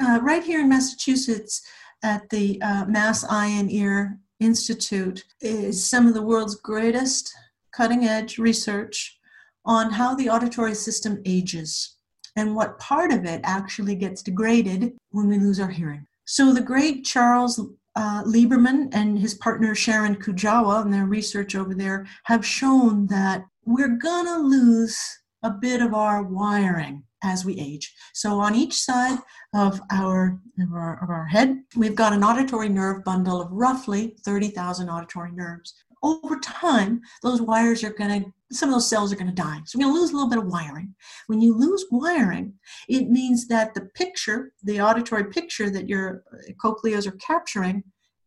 [0.00, 1.60] Uh, right here in massachusetts
[2.02, 7.32] at the uh, mass eye and ear Institute is some of the world's greatest
[7.72, 9.18] cutting edge research
[9.64, 11.96] on how the auditory system ages
[12.36, 16.06] and what part of it actually gets degraded when we lose our hearing.
[16.24, 17.60] So, the great Charles
[17.96, 23.44] uh, Liberman and his partner Sharon Kujawa and their research over there have shown that
[23.64, 24.96] we're gonna lose
[25.42, 27.94] a bit of our wiring as we age.
[28.14, 29.18] So on each side
[29.54, 34.16] of our, of our, of our head, we've got an auditory nerve bundle of roughly
[34.24, 35.74] 30,000 auditory nerves.
[36.02, 39.60] Over time, those wires are going to, some of those cells are going to die.
[39.66, 40.94] So we're going to lose a little bit of wiring.
[41.26, 42.54] When you lose wiring,
[42.88, 46.22] it means that the picture, the auditory picture that your
[46.62, 47.82] cochleas are capturing,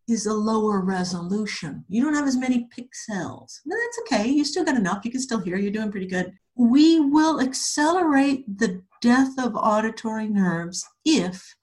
[0.10, 1.86] is a lower resolution.
[1.88, 3.60] You don't have as many pixels.
[3.66, 4.28] That's okay.
[4.28, 5.06] You still got enough.
[5.06, 5.56] You can still hear.
[5.56, 11.56] You're doing pretty good we will accelerate the death of auditory nerves if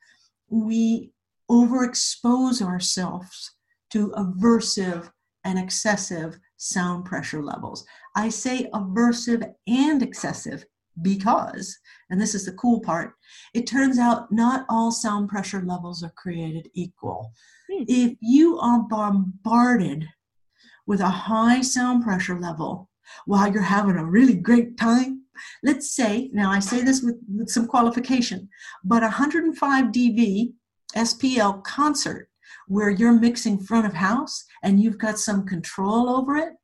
[0.51, 1.13] we
[1.51, 3.55] overexpose ourselves
[3.91, 5.11] to aversive
[5.45, 7.85] and excessive sound pressure levels.
[8.15, 10.65] I say aversive and excessive
[11.01, 11.79] because,
[12.11, 13.15] and this is the cool part,
[13.55, 17.33] it turns out not all sound pressure levels are created equal.
[17.71, 17.85] Hmm.
[17.87, 20.09] If you are bombarded
[20.87, 22.88] with a high sound pressure level
[23.27, 25.23] while you're having a really great time.
[25.63, 28.49] Let's say, now I say this with, with some qualification,
[28.85, 30.53] but 105 dB
[30.97, 32.29] SPL concert
[32.67, 36.55] where you're mixing front of house and you've got some control over it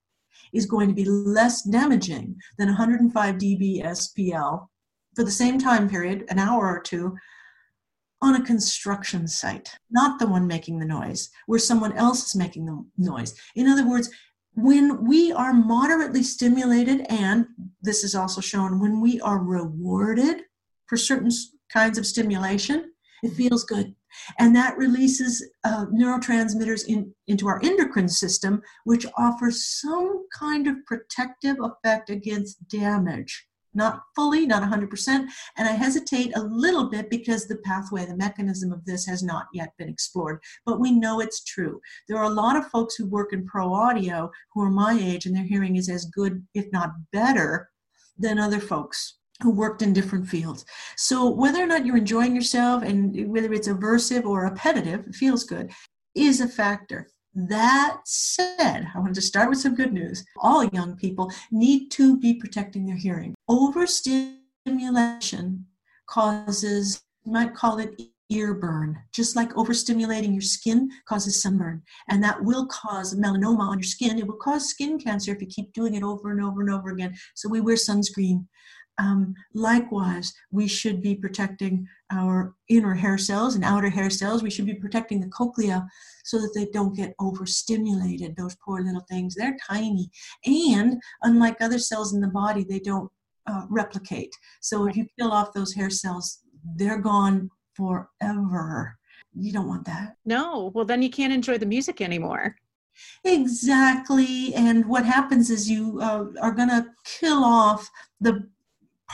[0.52, 4.68] is going to be less damaging than 105 dB SPL
[5.14, 7.16] for the same time period, an hour or two,
[8.22, 12.64] on a construction site, not the one making the noise, where someone else is making
[12.64, 13.34] the noise.
[13.54, 14.10] In other words,
[14.54, 17.46] when we are moderately stimulated, and
[17.82, 20.42] this is also shown when we are rewarded
[20.86, 21.30] for certain
[21.72, 23.94] kinds of stimulation, it feels good.
[24.38, 30.76] And that releases uh, neurotransmitters in, into our endocrine system, which offers some kind of
[30.86, 33.46] protective effect against damage.
[33.74, 35.26] Not fully, not 100%.
[35.56, 39.46] And I hesitate a little bit because the pathway, the mechanism of this has not
[39.52, 40.40] yet been explored.
[40.64, 41.80] But we know it's true.
[42.08, 45.26] There are a lot of folks who work in pro audio who are my age
[45.26, 47.68] and their hearing is as good, if not better,
[48.18, 50.64] than other folks who worked in different fields.
[50.96, 55.44] So whether or not you're enjoying yourself and whether it's aversive or appetitive, it feels
[55.44, 55.72] good,
[56.14, 57.08] is a factor.
[57.34, 60.24] That said, I wanted to start with some good news.
[60.38, 63.34] All young people need to be protecting their hearing.
[63.48, 65.66] Overstimulation
[66.06, 71.82] causes, you might call it ear burn, just like overstimulating your skin causes sunburn.
[72.08, 74.18] And that will cause melanoma on your skin.
[74.18, 76.90] It will cause skin cancer if you keep doing it over and over and over
[76.90, 77.16] again.
[77.34, 78.46] So we wear sunscreen.
[78.98, 84.42] Um, likewise, we should be protecting our inner hair cells and outer hair cells.
[84.42, 85.86] We should be protecting the cochlea
[86.24, 88.36] so that they don't get overstimulated.
[88.36, 90.10] Those poor little things, they're tiny.
[90.46, 93.10] And unlike other cells in the body, they don't
[93.46, 94.34] uh, replicate.
[94.60, 96.40] So if you kill off those hair cells,
[96.76, 98.96] they're gone forever.
[99.34, 100.16] You don't want that.
[100.24, 102.56] No, well, then you can't enjoy the music anymore.
[103.24, 104.54] Exactly.
[104.54, 108.48] And what happens is you uh, are going to kill off the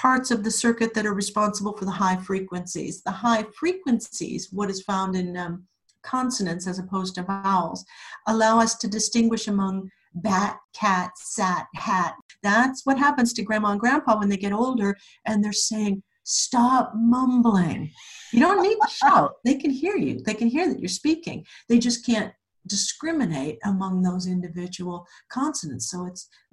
[0.01, 3.03] parts of the circuit that are responsible for the high frequencies.
[3.03, 5.67] The high frequencies, what is found in um,
[6.03, 7.85] consonants as opposed to vowels,
[8.27, 12.15] allow us to distinguish among bat, cat, sat, hat.
[12.43, 16.93] That's what happens to grandma and grandpa when they get older and they're saying, Stop
[16.95, 17.91] mumbling.
[18.33, 19.33] You don't need to shout.
[19.45, 20.21] They can hear you.
[20.25, 21.45] They can hear that you're speaking.
[21.69, 22.33] They just can't
[22.67, 25.91] discriminate among those individual consonants.
[25.91, 26.29] So it's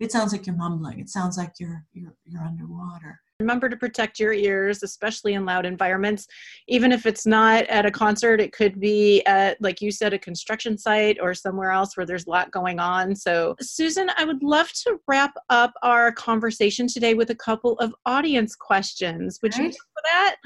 [0.00, 1.00] it sounds like you're mumbling.
[1.00, 3.20] It sounds like you're you're you're underwater.
[3.40, 6.28] Remember to protect your ears, especially in loud environments.
[6.68, 10.18] Even if it's not at a concert, it could be at, like you said, a
[10.18, 13.16] construction site or somewhere else where there's a lot going on.
[13.16, 17.92] So, Susan, I would love to wrap up our conversation today with a couple of
[18.06, 19.40] audience questions.
[19.42, 19.64] Would right.
[19.64, 20.36] you for that?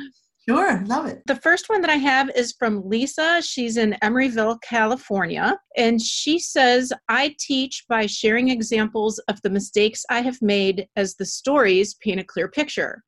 [0.48, 1.22] Sure, love it.
[1.26, 3.42] The first one that I have is from Lisa.
[3.42, 5.58] She's in Emeryville, California.
[5.76, 11.16] And she says, I teach by sharing examples of the mistakes I have made as
[11.16, 13.02] the stories paint a clear picture.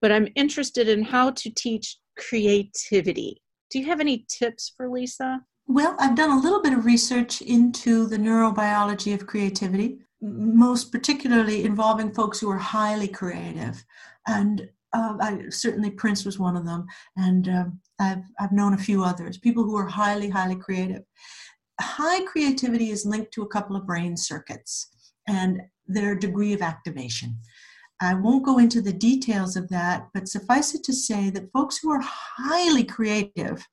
[0.00, 3.40] But I'm interested in how to teach creativity.
[3.70, 5.40] Do you have any tips for Lisa?
[5.68, 11.64] Well, I've done a little bit of research into the neurobiology of creativity, most particularly
[11.64, 13.84] involving folks who are highly creative.
[14.26, 18.78] And uh, I, certainly Prince was one of them, and um, I've, I've known a
[18.78, 21.02] few others, people who are highly, highly creative.
[21.80, 24.88] High creativity is linked to a couple of brain circuits
[25.26, 27.38] and their degree of activation.
[28.00, 31.78] I won't go into the details of that, but suffice it to say that folks
[31.78, 33.66] who are highly creative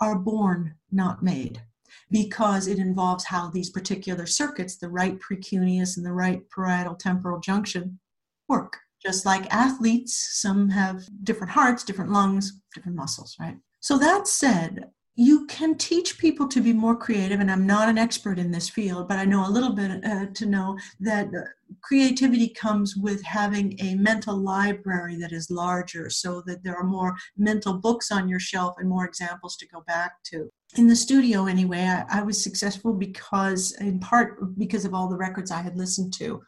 [0.00, 1.62] are born, not made,
[2.10, 7.38] because it involves how these particular circuits, the right precuneus and the right parietal temporal
[7.38, 8.00] junction,
[8.48, 13.56] work just like athletes, some have different hearts, different lungs, different muscles, right?
[13.80, 14.84] So that said,
[15.16, 18.68] you can teach people to be more creative, and I'm not an expert in this
[18.68, 21.42] field, but I know a little bit uh, to know that uh,
[21.82, 27.16] creativity comes with having a mental library that is larger so that there are more
[27.36, 30.48] mental books on your shelf and more examples to go back to.
[30.76, 35.16] In the studio, anyway, I, I was successful because, in part, because of all the
[35.16, 36.40] records I had listened to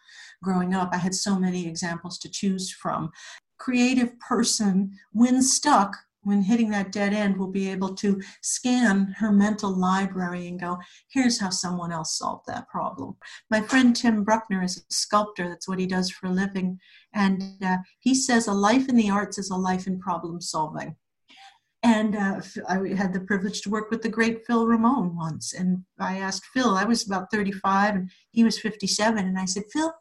[0.42, 3.10] growing up, I had so many examples to choose from.
[3.58, 9.32] Creative person, when stuck, when hitting that dead end, we'll be able to scan her
[9.32, 10.78] mental library and go,
[11.10, 13.16] here's how someone else solved that problem.
[13.50, 16.78] My friend Tim Bruckner is a sculptor, that's what he does for a living.
[17.14, 20.96] And uh, he says a life in the arts is a life in problem solving.
[21.84, 25.52] And uh, I had the privilege to work with the great Phil Ramone once.
[25.52, 29.18] And I asked Phil, I was about 35 and he was 57.
[29.18, 29.92] And I said, Phil,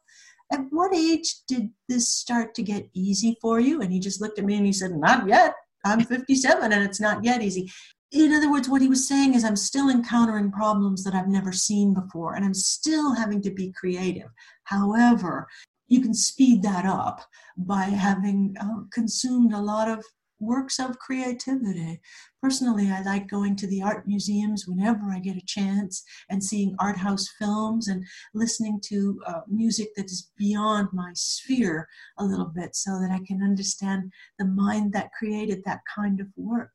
[0.52, 3.82] at what age did this start to get easy for you?
[3.82, 5.56] And he just looked at me and he said, Not yet.
[5.84, 7.72] I'm 57 and it's not yet easy.
[8.12, 11.52] in other words, what he was saying is, I'm still encountering problems that I've never
[11.54, 14.30] seen before, and I'm still having to be creative.
[14.66, 15.48] However,
[15.88, 17.22] you can speed that up
[17.58, 20.06] by having uh, consumed a lot of
[20.42, 22.02] works of creativity.
[22.42, 26.76] Personally, I like going to the art museums whenever I get a chance and seeing
[26.80, 31.88] art house films and listening to uh, music that is beyond my sphere
[32.18, 36.28] a little bit so that I can understand the mind that created that kind of
[36.36, 36.72] work.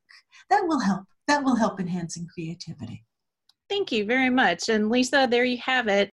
[0.48, 1.04] That will help.
[1.26, 3.04] That will help enhancing creativity.
[3.68, 4.68] Thank you very much.
[4.68, 6.10] And Lisa, there you have it.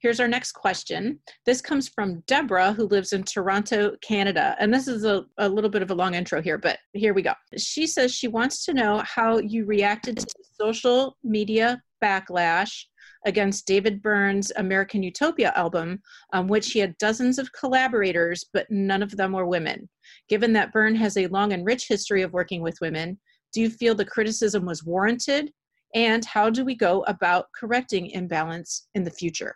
[0.00, 1.18] Here's our next question.
[1.44, 4.54] This comes from Deborah, who lives in Toronto, Canada.
[4.60, 7.22] And this is a, a little bit of a long intro here, but here we
[7.22, 7.32] go.
[7.56, 12.84] She says she wants to know how you reacted to social media backlash
[13.26, 16.00] against David Byrne's American Utopia album,
[16.32, 19.88] on which he had dozens of collaborators, but none of them were women.
[20.28, 23.18] Given that Byrne has a long and rich history of working with women,
[23.52, 25.52] do you feel the criticism was warranted?
[25.94, 29.54] And how do we go about correcting imbalance in the future?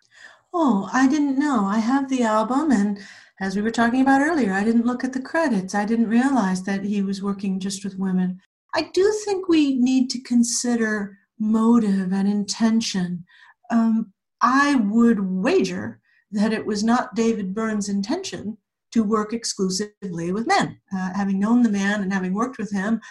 [0.53, 1.65] Oh, I didn't know.
[1.65, 2.99] I have the album, and
[3.41, 5.73] as we were talking about earlier, I didn't look at the credits.
[5.73, 8.39] I didn't realize that he was working just with women.
[8.75, 13.25] I do think we need to consider motive and intention.
[13.71, 15.99] Um, I would wager
[16.31, 18.57] that it was not David Byrne's intention
[18.91, 20.79] to work exclusively with men.
[20.95, 23.01] Uh, having known the man and having worked with him,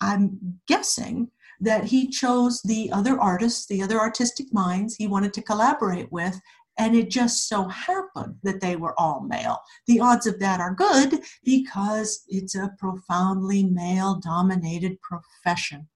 [0.00, 1.30] I'm guessing
[1.60, 6.40] that he chose the other artists, the other artistic minds he wanted to collaborate with,
[6.78, 9.60] and it just so happened that they were all male.
[9.86, 15.88] The odds of that are good because it's a profoundly male dominated profession.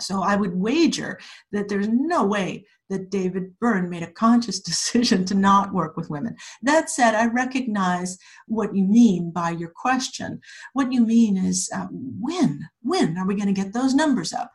[0.00, 1.20] So I would wager
[1.52, 6.10] that there's no way that David Byrne made a conscious decision to not work with
[6.10, 6.36] women.
[6.62, 10.40] That said, I recognize what you mean by your question.
[10.72, 12.68] What you mean is uh, when?
[12.82, 14.52] When are we going to get those numbers up?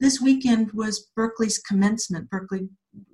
[0.00, 2.68] This weekend was Berklee's commencement, Berklee,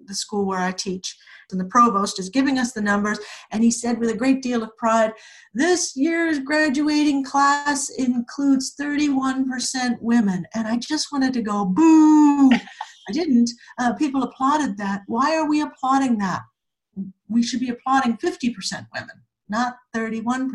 [0.07, 1.17] the school where I teach.
[1.51, 3.19] And the provost is giving us the numbers,
[3.51, 5.13] and he said with a great deal of pride,
[5.53, 10.47] This year's graduating class includes 31% women.
[10.55, 12.51] And I just wanted to go, boo!
[13.09, 13.51] I didn't.
[13.79, 15.03] Uh, people applauded that.
[15.07, 16.43] Why are we applauding that?
[17.29, 20.51] We should be applauding 50% women, not 31%.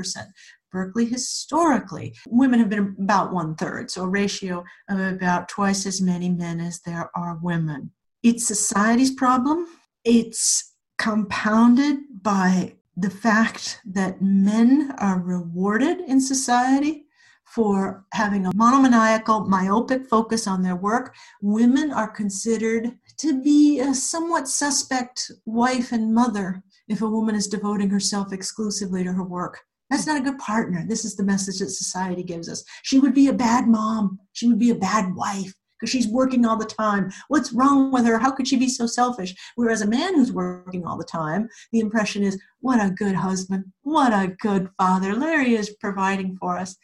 [0.73, 6.01] Berklee historically, women have been about one third, so a ratio of about twice as
[6.01, 7.91] many men as there are women.
[8.23, 9.67] It's society's problem.
[10.03, 17.05] It's compounded by the fact that men are rewarded in society
[17.45, 21.13] for having a monomaniacal, myopic focus on their work.
[21.41, 27.47] Women are considered to be a somewhat suspect wife and mother if a woman is
[27.47, 29.59] devoting herself exclusively to her work.
[29.91, 30.85] That's not a good partner.
[30.87, 32.63] This is the message that society gives us.
[32.81, 34.19] She would be a bad mom.
[34.31, 37.11] She would be a bad wife because she's working all the time.
[37.27, 38.17] What's wrong with her?
[38.17, 39.35] How could she be so selfish?
[39.55, 43.65] Whereas a man who's working all the time, the impression is, what a good husband,
[43.81, 45.13] what a good father.
[45.13, 46.77] Larry is providing for us.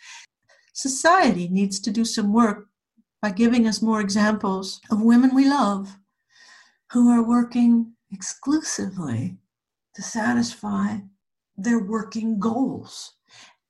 [0.73, 2.67] Society needs to do some work
[3.21, 5.95] by giving us more examples of women we love
[6.91, 9.37] who are working exclusively
[9.95, 10.97] to satisfy
[11.57, 13.13] their working goals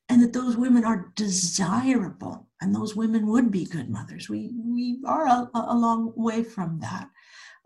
[0.10, 4.30] and that those women are desirable and those women would be good mothers.
[4.30, 7.10] We, we are a, a long way from that.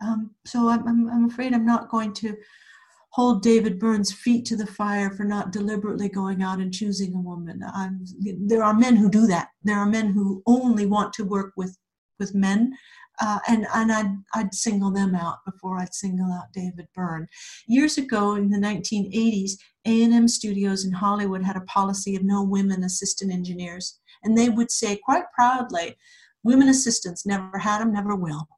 [0.00, 2.36] Um, so I'm, I'm, afraid I'm not going to
[3.10, 7.20] hold David Byrne's feet to the fire for not deliberately going out and choosing a
[7.20, 7.62] woman.
[7.74, 8.04] I'm,
[8.46, 9.48] there are men who do that.
[9.62, 11.76] There are men who only want to work with,
[12.18, 12.76] with men
[13.22, 17.28] uh, and and I'd, I'd single them out before I'd single out David Byrne.
[17.68, 19.52] Years ago in the 1980s,
[19.86, 24.72] A&M Studios in Hollywood had a policy of no women assistant engineers, and they would
[24.72, 25.96] say quite proudly,
[26.42, 28.48] "Women assistants never had them, never will."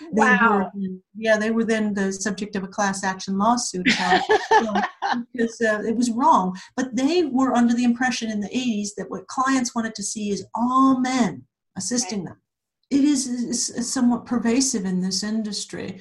[0.00, 0.70] They wow.
[0.74, 4.20] Were, yeah, they were then the subject of a class action lawsuit uh,
[5.32, 6.54] because uh, it was wrong.
[6.74, 10.30] But they were under the impression in the 80s that what clients wanted to see
[10.30, 11.44] is all men
[11.78, 12.36] assisting them
[12.90, 16.00] it is, is somewhat pervasive in this industry.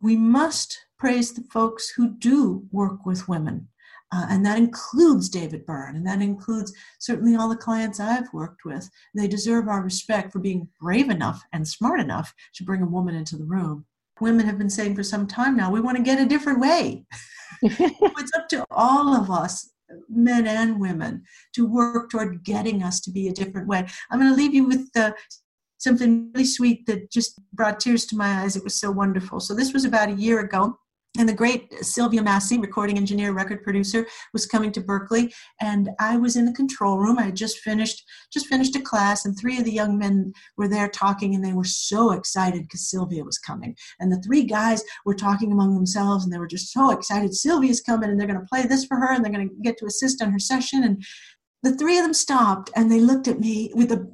[0.00, 3.68] We must praise the folks who do work with women.
[4.12, 8.64] Uh, and that includes David Byrne, and that includes certainly all the clients I've worked
[8.64, 8.88] with.
[9.14, 13.16] They deserve our respect for being brave enough and smart enough to bring a woman
[13.16, 13.86] into the room.
[14.20, 17.04] Women have been saying for some time now, we want to get a different way.
[17.62, 19.72] it's up to all of us,
[20.08, 21.24] men and women,
[21.54, 23.84] to work toward getting us to be a different way.
[24.10, 25.14] I'm going to leave you with the
[25.84, 28.56] something really sweet that just brought tears to my eyes.
[28.56, 29.38] It was so wonderful.
[29.38, 30.78] So, this was about a year ago.
[31.16, 36.16] and the great Sylvia Massy, recording engineer, record producer, was coming to Berklee, and I
[36.16, 37.20] was in the control room.
[37.20, 40.66] I had just finished just finished a class, and three of the young men were
[40.66, 43.76] there talking, and they were so excited because Sylvia was coming.
[44.00, 47.32] And the three guys were talking among themselves, and they were just so excited.
[47.32, 49.78] Sylvia's coming, and they're going to play this for her, and they're going to get
[49.78, 50.82] to assist on her session.
[50.82, 51.04] And
[51.62, 54.06] the three of them stopped, and they looked at me with a,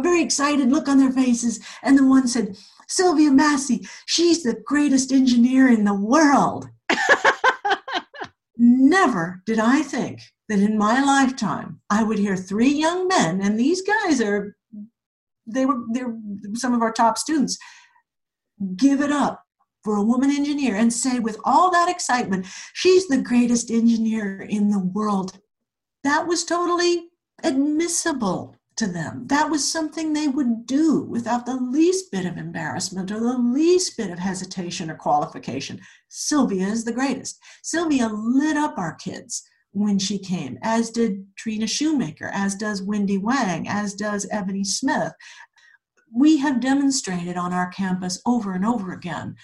[0.00, 2.56] a very excited look on their faces, and the one said
[2.88, 6.68] Sylvia Massy, she's the greatest engineer in the world.
[8.56, 13.58] Never did I think that in my lifetime I would hear three young men, and
[13.58, 14.56] these guys are,
[15.46, 16.16] they were, they're
[16.54, 17.58] some of our top students,
[18.76, 19.44] give it up
[19.84, 24.68] for a woman engineer and say with all that excitement, she's the greatest engineer in
[24.68, 25.38] the world.
[26.04, 27.08] That was totally
[27.42, 29.26] admissible to them.
[29.26, 33.96] That was something they would do without the least bit of embarrassment or the least
[33.98, 35.80] bit of hesitation or qualification.
[36.08, 37.38] Sylvia is the greatest.
[37.62, 43.18] Sylvia lit up our kids when she came, as did Trina Shoemaker, as does Wendy
[43.18, 45.12] Wang, as does Ebony Smith.
[46.12, 49.36] We have demonstrated on our campus over and over again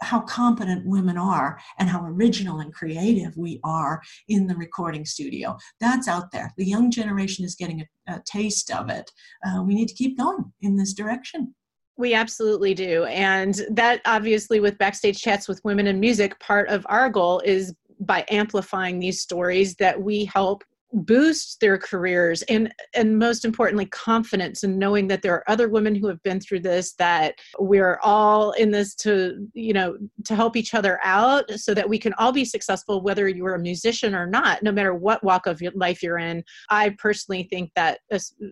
[0.00, 5.56] how competent women are and how original and creative we are in the recording studio.
[5.80, 6.52] That's out there.
[6.56, 9.10] The young generation is getting a, a taste of it.
[9.46, 11.54] Uh, we need to keep going in this direction.
[11.96, 13.04] We absolutely do.
[13.04, 17.74] And that obviously, with Backstage Chats with Women in Music, part of our goal is
[18.00, 20.62] by amplifying these stories that we help
[20.92, 25.94] boost their careers and and most importantly confidence and knowing that there are other women
[25.94, 30.56] who have been through this that we're all in this to you know to help
[30.56, 34.26] each other out so that we can all be successful whether you're a musician or
[34.26, 36.42] not no matter what walk of life you're in.
[36.70, 38.00] I personally think that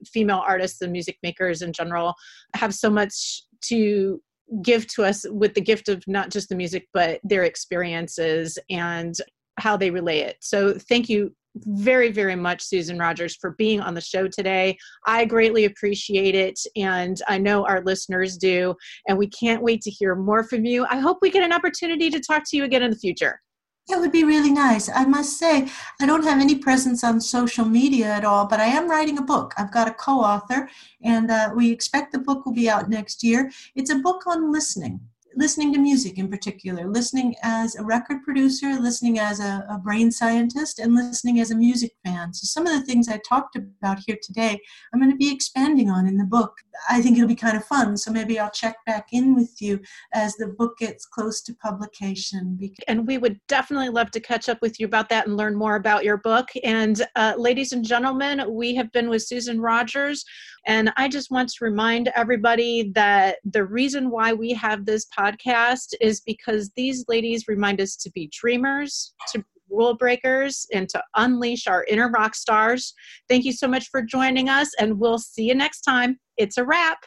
[0.07, 2.15] female artists and music makers in general
[2.55, 4.21] have so much to
[4.63, 9.15] give to us with the gift of not just the music but their experiences and
[9.59, 11.35] how they relay it so thank you
[11.65, 14.77] very, very much, Susan Rogers, for being on the show today.
[15.07, 18.75] I greatly appreciate it, and I know our listeners do.
[19.09, 20.87] And we can't wait to hear more from you.
[20.91, 23.41] I hope we get an opportunity to talk to you again in the future.
[23.89, 24.91] It would be really nice.
[24.93, 25.69] I must say,
[26.01, 29.23] I don't have any presence on social media at all, but I am writing a
[29.23, 29.55] book.
[29.57, 30.69] I've got a co author,
[31.05, 33.51] and uh, we expect the book will be out next year.
[33.77, 35.01] It's a book on listening
[35.37, 40.11] listening to music in particular, listening as a record producer, listening as a, a, brain
[40.11, 42.33] scientist, and listening as a music fan.
[42.33, 44.59] So, some of the things I talked about here today,
[44.93, 46.55] I'm going to be expanding on in the book.
[46.89, 47.97] I think it'll be kind of fun.
[47.97, 49.81] So, maybe I'll check back in with you
[50.15, 52.59] as the book gets close to publication.
[52.89, 55.77] And we would definitely love to catch up with you about that and learn more
[55.77, 56.49] about your book.
[56.65, 60.25] And, uh, ladies and gentlemen, we have been with Susan Rogers.
[60.67, 65.95] And I just want to remind everybody that the reason why we have this podcast
[66.01, 71.67] is because these ladies remind us to be dreamers, to rule breakers, and to unleash
[71.67, 72.95] our inner rock stars.
[73.29, 76.19] Thank you so much for joining us, and we'll see you next time.
[76.37, 76.99] It's a wrap.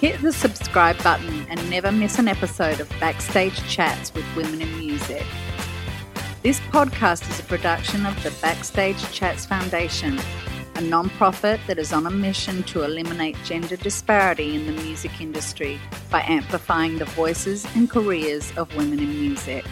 [0.00, 4.78] Hit the subscribe button and never miss an episode of Backstage Chats with Women in
[4.78, 5.24] Music.
[6.42, 10.18] This podcast is a production of the Backstage Chats Foundation
[10.80, 15.78] a nonprofit that is on a mission to eliminate gender disparity in the music industry
[16.10, 19.66] by amplifying the voices and careers of women in music.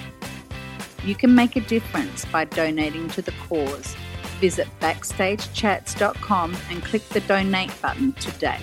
[1.05, 3.97] You can make a difference by donating to the cause.
[4.39, 8.61] Visit backstagechats.com and click the donate button today.